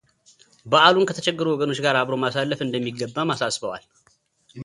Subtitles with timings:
[0.71, 3.85] በዓሉን ከተቸገሩ ወገኖች ጋር አብሮ ማሳለፍ እንደሚገባም አሳስበዋል፡፡